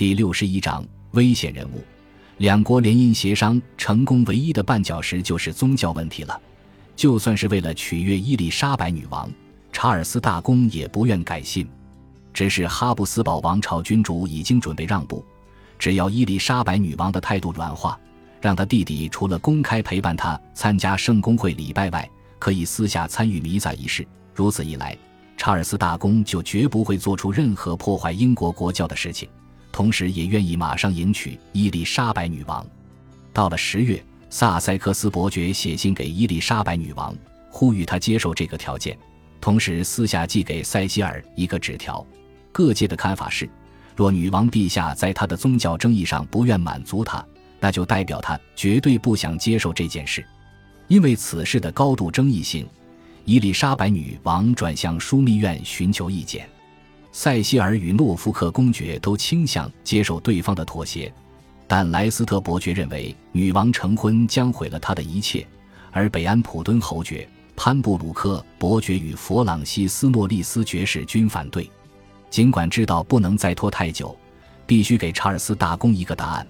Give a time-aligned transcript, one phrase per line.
[0.00, 1.84] 第六十一章危险人物。
[2.38, 6.40] 两国联姻协商成功唯一的绊脚石就是宗教问题了。
[6.96, 9.30] 就算是为了取悦伊丽莎白女王，
[9.70, 11.68] 查尔斯大公也不愿改信。
[12.32, 15.22] 只是哈布斯堡王朝君主已经准备让步，
[15.78, 18.00] 只要伊丽莎白女王的态度软化，
[18.40, 22.08] 让他弟弟除了公开陪伴他参加圣公会礼拜外，
[22.38, 24.08] 可以私下参与弥撒仪式。
[24.34, 24.96] 如此一来，
[25.36, 29.28] 查尔斯大公就绝不会做出任何破坏英国国教的事情，
[29.72, 32.66] 同时也愿意马上迎娶伊丽莎白女王。
[33.32, 37.16] 到了十月，萨塞克斯伯爵写信给伊丽莎白女王，
[37.50, 38.98] 呼吁她接受这个条件，
[39.40, 42.04] 同时私下寄给塞西尔一个纸条。
[42.52, 43.48] 各界的看法是，
[43.96, 47.24] 若女王陛下在她的宗教争议上不愿满足他，
[47.60, 50.24] 那就代表她绝对不想接受这件事，
[50.88, 52.66] 因为此事的高度争议性。
[53.26, 56.48] 伊丽莎白女王转向枢密院寻求意见，
[57.12, 61.12] 塞西尔与诺福克公爵都倾向接受对方的妥协，
[61.66, 65.46] 但莱斯特伯爵认为女王成婚将毁了他的一切，
[65.90, 71.68] 而北安普敦侯爵、潘布鲁克伯爵与弗朗西斯诺利斯爵士均反对。
[72.30, 74.16] 尽管知道不能再拖太久，
[74.66, 76.46] 必须给查尔斯大公一个答案，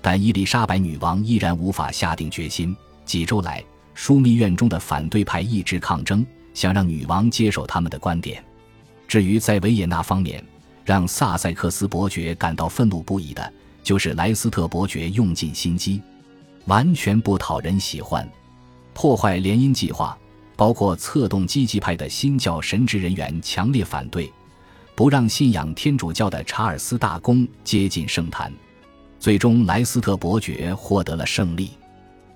[0.00, 2.76] 但伊丽莎白女王依然无法下定决心。
[3.04, 3.62] 几周来。
[3.96, 8.44] 枢密院中的反对派一直抗争，想让女王接受他们的观点。
[9.06, 10.44] 至于在维也纳方面，
[10.84, 13.52] 让萨塞克斯伯爵感到愤怒不已的，
[13.82, 16.00] 就是莱斯特伯爵用尽心机，
[16.66, 18.28] 完全不讨人喜欢，
[18.92, 20.16] 破坏联姻计划，
[20.56, 24.32] 包括策动积极派的新教神职人员强烈反对，
[24.94, 28.52] 不让信仰天主教的查尔斯大公接近圣坛。
[29.20, 31.70] 最终，莱斯特伯爵获得了胜利。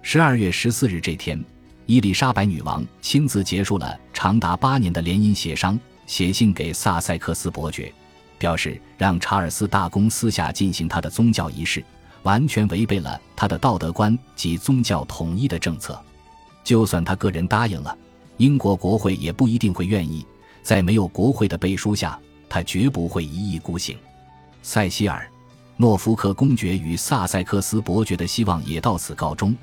[0.00, 1.44] 十二月十四日这天，
[1.86, 5.78] 伊丽莎白女王亲自结束了长达八年的联姻协商，
[6.09, 7.92] 写信给萨塞克斯伯爵，
[8.39, 11.84] 表示让查尔斯大公私下进行他的宗教仪式，
[12.23, 16.03] 完全违背了他的道德观及宗教统一的政策。
[16.64, 17.97] 就算他个人答应了，
[18.39, 20.27] 英国国会也不一定会愿意。
[20.63, 22.18] 在没有国会的背书下，
[22.48, 23.97] 他绝不会一意孤行。
[24.63, 25.30] 塞西尔、
[25.77, 29.55] 诺福克公爵与萨塞克斯伯爵的希望也到此告终。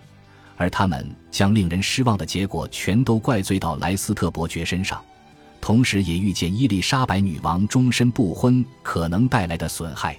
[0.58, 5.04] 而他们将令人失望的结果全都怪罪到莱斯特伯爵身上，
[5.66, 10.16] 同时也预见伊丽莎白女王终身不婚可能带来的损害。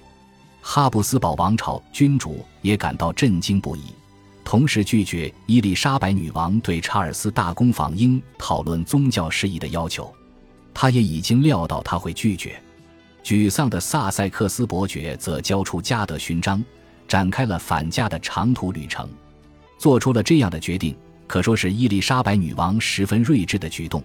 [0.61, 3.83] 哈布斯堡王朝君主也感到震惊不已，
[4.43, 10.13] 同时拒绝伊丽莎白女王对查尔斯大公访英讨论宗教事宜的要求。
[10.73, 12.61] 他也已经料到他会拒绝。
[13.23, 16.61] 沮丧的萨塞克斯伯爵则交出加德勋章，
[17.07, 19.09] 展开了返家的长途旅程。
[19.77, 20.93] 做出了这样的决定，
[21.25, 24.03] 可说是伊丽莎白女王十分睿智的举动。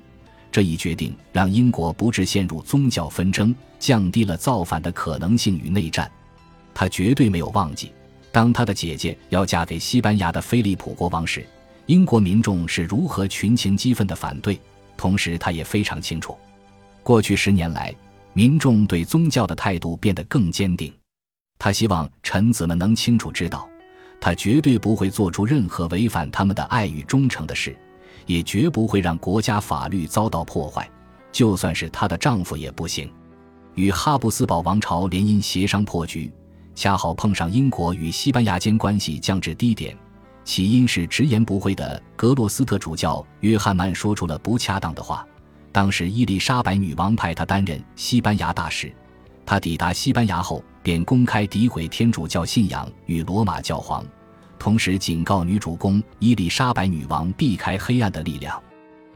[0.53, 6.09] 这一决定让英国不致陷入宗教纷争，降低了造反的可能性与内战。
[6.75, 7.91] 他绝对没有忘记，
[8.31, 11.45] 当他的姐姐要嫁给西班牙的菲利普国王时，
[11.87, 14.61] 英国民众是如何群情激愤的反对。
[14.97, 16.37] 同时，他也非常清楚，
[17.03, 17.93] 过去十年来，
[18.35, 20.93] 民众对宗教的态度变得更坚定。
[21.59, 23.69] 他希望臣子们能清楚知道。
[24.21, 27.77] 他绝对不会做出任何违反他们的爱与忠诚的事，
[28.27, 30.89] 也绝不会让国家法律遭到破坏。
[31.31, 33.11] 就算是她的丈夫也不行。
[33.75, 36.33] 与哈布斯堡王朝联姻协商破局，
[36.75, 39.97] 恰好碰上英国与西班牙间关系降至低点。
[40.45, 45.27] 起因是直言不讳的格洛斯特主教约翰曼说出了不恰当的话。
[45.71, 48.93] 当时伊丽莎白女王派他担任西班牙大使，
[49.47, 50.63] 他抵达西班牙后。
[50.85, 54.05] 便公开诋毁天主教信仰与罗马教皇，
[54.63, 58.63] 同时警告女主公伊丽莎白女王避开黑暗的力量。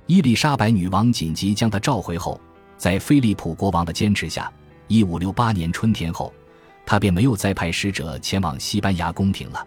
[0.07, 2.41] 伊丽莎白女王紧急将他召回后，
[2.77, 4.53] 在菲利普国王的坚持下，
[4.89, 6.34] 一五六八年春天后，
[6.84, 9.65] 他便没有再派使者前往西班牙宫廷了。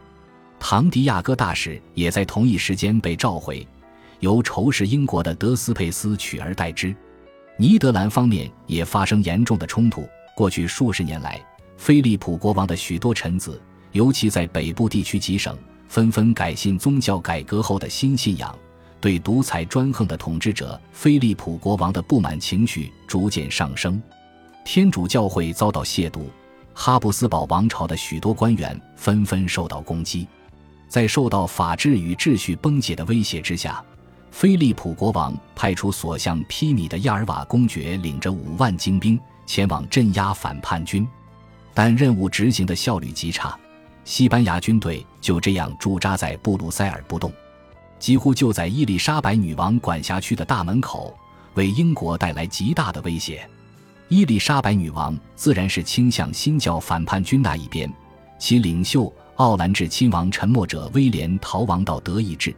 [0.60, 3.66] 唐迪亚哥大使也在同一时间被召回，
[4.20, 6.94] 由仇视英国的德斯佩斯取而代之。
[7.56, 10.06] 尼德兰方面也发生严重的冲突。
[10.36, 11.42] 过去数十年来，
[11.78, 13.62] 菲利普国王的许多臣子，
[13.92, 18.56] 尤其在北部地区几省，纷纷改信宗教改革后的新信仰，
[19.02, 24.02] 对独裁专横的统治者菲利普国王的不满情绪逐渐上升。
[24.64, 26.22] 天主教会遭到亵渎，
[26.74, 30.28] 哈布斯堡王朝的许多官员纷纷受到攻击。
[30.88, 33.84] 在受到法治与秩序崩解的威胁之下，
[34.32, 41.08] 菲利普国王派出所向披靡的亚尔瓦公爵，领着五万精兵前往镇压反叛军。
[41.74, 43.58] 但任务执行的效率极差，
[44.10, 47.32] 西班牙军队就这样驻扎在布鲁塞尔不动，
[48.00, 51.16] 几乎就在伊丽莎白女王管辖区的大门口，
[51.54, 53.48] 为英国带来极大的威胁。
[54.08, 57.88] 伊丽莎白女王自然是倾向新教反叛军那一边，
[58.40, 62.52] 其领袖奥兰治亲王沉默者威廉逃亡到德意志，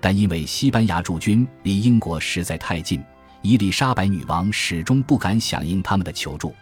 [0.00, 3.02] 但因为西班牙驻军离英国实在太近，
[3.42, 6.54] 伊丽莎白女王始终不敢响应他们的求助。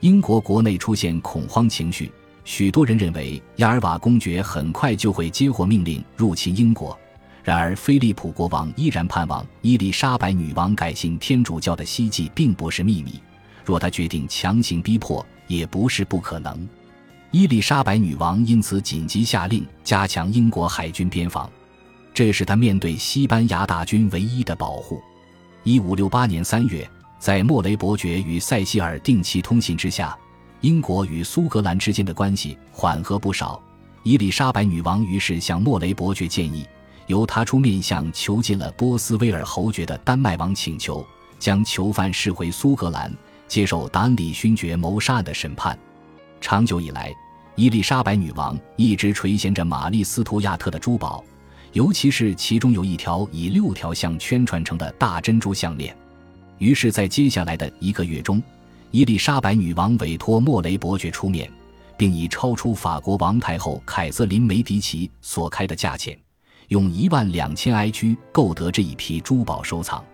[0.00, 2.10] 英国国内出现恐慌情绪，
[2.46, 6.96] 许多人认为亚尔瓦公爵很快就会接获命令入侵英国。
[7.42, 13.20] 然而，菲利普国王依然盼望伊丽莎白女王改信天主教的希冀并不是秘密。
[13.64, 16.68] 若他决定强行逼迫，也不是不可能。
[17.32, 21.50] 伊丽莎白女王因此紧急下令加强英国海军边防，
[22.14, 25.02] 这是他面对西班牙大军唯一的保护。
[25.64, 26.88] 一五六八年三月，
[27.18, 30.16] 在莫雷伯爵与塞西尔定期通信之下，
[30.66, 33.62] 英国与苏格兰之间的关系缓和不少。
[34.02, 36.66] 伊丽莎白女王于是向莫雷伯爵建议。
[37.06, 41.06] 由他出面向囚禁了波斯威尔侯爵的丹麦王请求，
[41.38, 43.16] 将囚犯释回苏格兰，
[43.46, 45.78] 接受达恩里勋爵谋杀案的审判。
[46.40, 47.14] 长久以来，
[47.54, 51.22] 伊丽莎白女王一直垂涎着玛丽·斯图亚特的珠宝，
[51.74, 55.96] 尤其是其中有一条以六条项圈串成的大珍珠项链。
[56.58, 58.42] 于是，在接下来的一个月中，
[58.90, 61.50] 伊丽莎白女王委托莫雷伯爵出面，
[61.96, 66.18] 并以超出法国王太后凯瑟琳·梅迪奇所开的价钱。
[66.68, 70.04] 用一万两千埃居购得这一批珠宝收藏。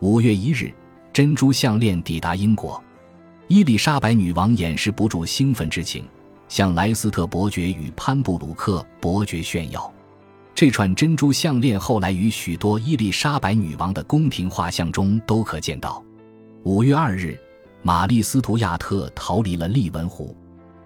[0.00, 0.72] 五月一日，
[1.12, 2.80] 珍珠项链抵达英国，
[3.48, 6.04] 伊丽莎白女王掩饰不住兴奋之情，
[6.48, 9.92] 向莱斯特伯爵与潘布鲁克伯爵炫耀。
[10.54, 16.00] 这串珍珠项链后来于许多伊丽莎白女王的宫廷画像中都可见到。
[16.62, 17.36] 五月二日，
[17.82, 20.36] 玛丽斯图亚特逃离了利文湖，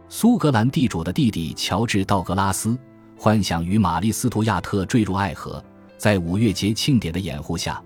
[0.09, 2.79] 苏格兰地主的弟弟乔治道格拉斯。
[3.17, 5.65] 幻想与玛丽斯图亚特坠入爱河，
[5.97, 7.81] 在五月节庆典的掩护下，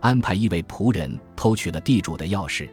[0.00, 2.68] 安排一位仆人偷取了地主的钥匙，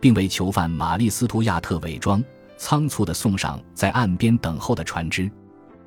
[0.00, 2.22] 并为囚犯玛丽斯图亚特伪装，
[2.56, 5.30] 仓促地送上在岸边等候的船只。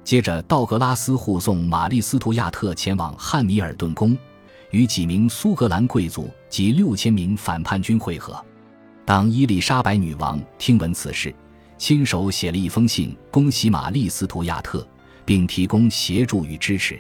[0.04, 4.18] 接着，道格拉斯护送玛丽斯图亚特前往汉密尔顿宫，
[4.72, 8.44] 与几名苏格兰贵族及六千名反叛军会合。
[9.10, 11.34] 当伊丽莎白女王听闻此事，
[11.80, 14.88] 亲手写了一封信恭喜玛丽斯图亚特。
[15.26, 17.00] 并提供协助与支持，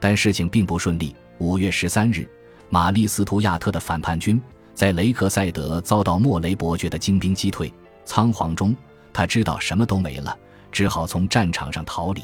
[0.00, 1.14] 但事情并不顺利。
[1.38, 2.28] 五月十三日，
[2.68, 4.42] 玛丽斯图亚特的反叛军
[4.74, 7.72] 在雷克塞德遭到莫雷伯爵的精兵击退，
[8.04, 8.74] 仓皇中
[9.12, 10.36] 他知道什么都没了，
[10.72, 12.22] 只好从战场上逃离。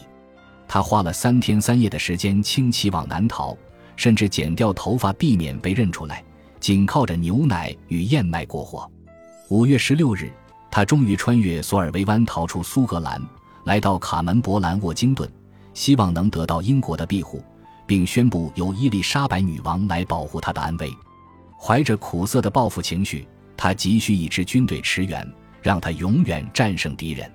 [0.66, 3.56] 他花了三天三夜的时间轻骑往南逃，
[3.94, 6.24] 甚至剪掉头发避免被认出来，
[6.58, 8.90] 仅靠着牛奶与燕麦过活。
[9.48, 10.32] 五月十六日，
[10.70, 13.20] 他终于穿越索尔维湾逃出苏格兰。
[13.64, 15.30] 来到卡门伯兰沃金顿，
[15.74, 17.42] 希望能得到英国的庇护，
[17.86, 20.90] 并宣布由伊丽莎白女王来保护他的安危。
[21.58, 25.26] 怀着苦涩的报复情绪，他急需一支军队驰援，
[25.60, 27.30] 让他永远战胜敌人。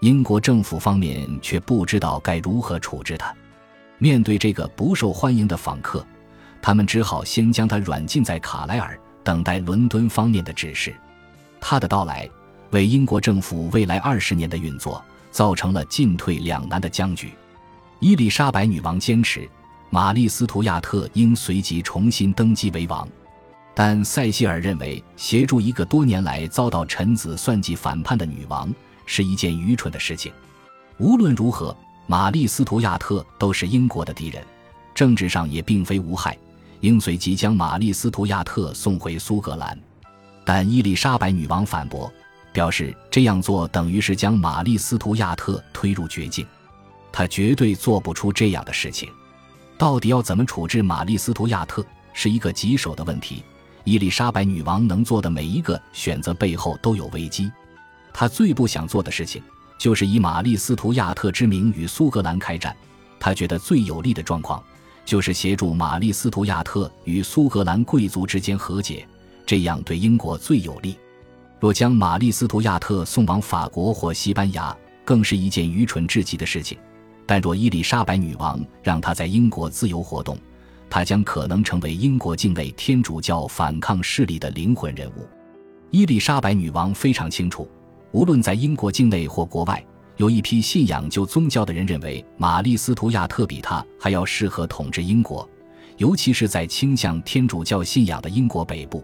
[0.00, 3.34] 英国政府方面却不知道该如何处置他。
[3.98, 6.06] 面对这个不受欢迎的访客，
[6.60, 10.94] 他们只好先将他软禁在卡莱尔，等待伦敦方面的指示。
[11.68, 12.30] 他的到来，
[12.70, 15.04] 为英国政府未来二十年的运作。
[15.32, 17.30] 造成了进退两难的僵局。
[18.00, 19.46] 伊丽莎白女王坚持，
[19.90, 23.06] 玛丽斯图亚特应随即重新登基为王，
[23.74, 28.72] 但塞西尔认为，协助一个多年来遭到臣子算计反叛的女王
[29.04, 30.32] 是一件愚蠢的事情。
[30.96, 31.76] 无论如何，
[32.06, 34.42] 玛丽斯图亚特都是英国的敌人，
[34.94, 36.38] 政治上也并非无害，
[36.80, 39.78] 应随即将玛丽斯图亚特送回苏格兰。
[40.46, 42.10] 但伊丽莎白女王反驳。
[42.52, 46.46] 表示这样做等于是将玛丽斯图亚特推入绝境，
[47.12, 49.10] 她绝对做不出这样的事情。
[49.76, 51.84] 到底要怎么处置玛丽斯图亚特，
[52.14, 53.44] 是一个棘手的问题。
[53.84, 57.52] 伊丽莎白女王能做的每一个选择背后都有危机。
[58.10, 59.42] 她最不想做的事情，
[59.76, 62.74] 就是以玛丽斯图亚特之名与苏格兰开战。
[63.20, 64.64] 她觉得最有利的状况，
[65.04, 69.06] 就是协助玛丽斯图亚特与苏格兰贵族之间和解，
[69.46, 70.96] 这样对英国最有利。
[71.58, 76.76] 若将玛丽斯图亚特送往法国或西班牙，更是一件愚蠢至极的事情。
[77.24, 80.38] 但若伊丽莎白女王让她在英国自由活动，
[80.90, 85.26] 她将可能成为英国境内天主教反抗势力的灵魂人物。
[85.90, 87.68] 伊丽莎白女王非常清楚，
[88.12, 89.82] 无论在英国境内或国外，
[90.18, 95.48] 有一批信仰旧宗教的人认为玛丽斯图亚特比她还要适合统治英国，
[95.96, 99.02] 尤其是在倾向天主教信仰的英国北部。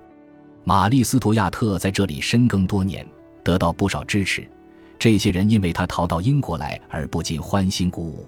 [0.64, 3.04] 玛丽斯图亚特在这里深耕多年，
[3.42, 4.48] 得到不少支持。
[4.96, 8.24] 这些人因为他逃到英国来而不禁欢欣鼓舞。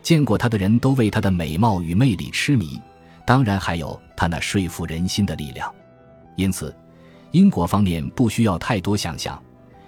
[0.00, 2.80] 见过他的人都为他的美貌与魅力痴迷，
[3.26, 5.72] 当然还有他那说服人心的力量。
[6.36, 6.72] 因此，
[7.32, 9.42] 英国方面不需要太多想象，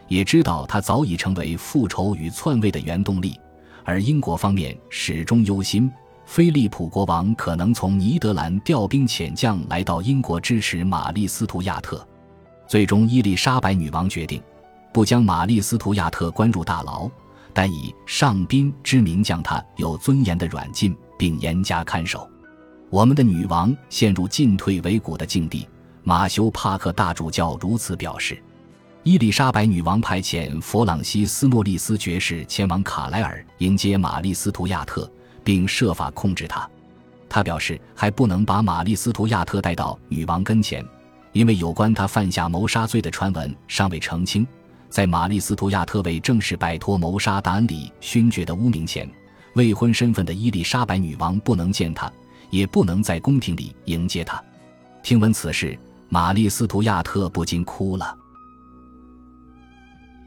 [0.09, 3.39] 也知道他早已成为复仇与篡位的原动力，
[3.85, 5.89] 而英国方面始终忧心
[6.27, 12.07] 菲利普国王可能从尼德兰调兵遣将来到英国支持玛丽·斯图亚特。
[12.67, 14.43] 最终，伊丽莎白女王决定
[14.93, 17.09] 不将玛丽·斯图亚特关入大牢，
[17.55, 22.29] 但以上宾之名将他有尊严的软禁，并严加看守。
[22.91, 25.67] 我们的女王陷入进退维谷的境地。
[26.03, 28.43] 马修·帕克大主教如此表示。
[29.05, 35.09] 伊丽莎白女王派遣弗朗西斯·诺利斯爵士前往卡莱尔迎接玛丽·斯图亚特，
[35.47, 36.69] 并设法控制他。
[37.29, 40.85] 他表示还不能把玛丽·斯图亚特带到女王跟前。
[41.33, 44.47] 因为有关他犯下谋杀罪的传闻尚未澄清，
[44.89, 49.07] 在玛丽·斯图亚特未正式摆脱谋杀达恩里勋爵的污名前，
[49.53, 52.11] 未婚身份的伊丽莎白女王不能见他，
[52.49, 54.43] 也不能在宫廷里迎接他。
[55.03, 58.17] 听闻此事，玛丽·斯图亚特不禁哭了。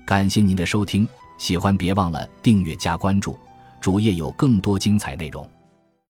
[0.05, 1.07] 感谢您的收听，
[1.39, 3.35] 喜欢别忘了订阅加关注，
[3.79, 5.58] 主页有更多精彩内容。